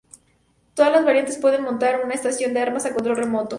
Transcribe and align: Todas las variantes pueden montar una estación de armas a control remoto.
Todas 0.73 0.91
las 0.91 1.05
variantes 1.05 1.37
pueden 1.37 1.61
montar 1.61 2.03
una 2.03 2.15
estación 2.15 2.55
de 2.55 2.59
armas 2.61 2.87
a 2.87 2.93
control 2.95 3.17
remoto. 3.17 3.49